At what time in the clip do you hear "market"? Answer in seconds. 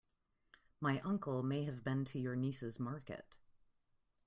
2.79-3.35